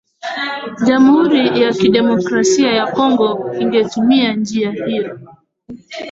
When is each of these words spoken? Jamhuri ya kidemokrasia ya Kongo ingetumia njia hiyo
Jamhuri 0.85 1.41
ya 1.61 1.71
kidemokrasia 1.73 2.71
ya 2.73 2.87
Kongo 2.91 3.41
ingetumia 3.59 4.33
njia 4.35 4.71
hiyo 4.71 5.19